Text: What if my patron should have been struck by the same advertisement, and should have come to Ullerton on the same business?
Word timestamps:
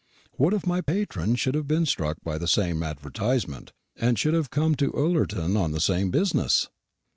What 0.31 0.55
if 0.55 0.65
my 0.65 0.81
patron 0.81 1.35
should 1.35 1.53
have 1.53 1.67
been 1.67 1.85
struck 1.85 2.17
by 2.23 2.39
the 2.39 2.47
same 2.47 2.81
advertisement, 2.81 3.71
and 3.95 4.17
should 4.17 4.33
have 4.33 4.49
come 4.49 4.73
to 4.77 4.91
Ullerton 4.97 5.55
on 5.55 5.73
the 5.73 5.79
same 5.79 6.09
business? 6.09 6.69